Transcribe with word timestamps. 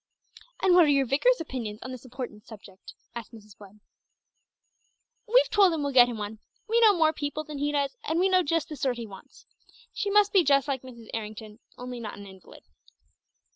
"And 0.63 0.73
what 0.73 0.85
are 0.85 0.91
your 0.91 1.05
vicar's 1.05 1.39
opinions 1.39 1.79
on 1.83 1.91
this 1.91 2.05
important 2.05 2.47
subject?" 2.47 2.95
asked 3.13 3.31
Miss 3.33 3.55
Webb. 3.59 3.81
"We've 5.31 5.49
told 5.51 5.71
him 5.73 5.83
we'll 5.83 5.93
get 5.93 6.07
him 6.09 6.17
one. 6.17 6.39
We 6.67 6.81
know 6.81 6.97
more 6.97 7.13
people 7.13 7.43
than 7.43 7.59
he 7.59 7.71
does, 7.71 7.95
and 8.03 8.19
we 8.19 8.27
know 8.27 8.41
just 8.41 8.67
the 8.69 8.75
sort 8.75 8.97
he 8.97 9.05
wants. 9.05 9.45
She 9.93 10.09
must 10.09 10.33
be 10.33 10.43
just 10.43 10.67
like 10.67 10.81
Mrs. 10.81 11.09
Errington, 11.13 11.59
only 11.77 11.99
not 11.99 12.17
an 12.17 12.25
invalid." 12.25 12.63